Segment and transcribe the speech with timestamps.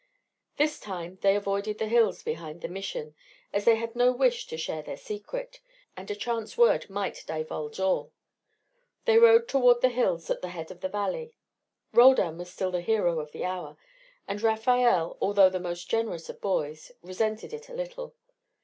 [0.57, 3.13] This time they avoided the hills behind the Mission,
[3.53, 5.59] as they had no wish to share their secret,
[5.95, 8.11] and a chance word might divulge all.
[9.05, 11.35] They rode toward the hills at the head of the valley.
[11.93, 13.77] Roldan was still the hero of the hour,
[14.27, 18.15] and Rafael, although the most generous of boys, resented it a little.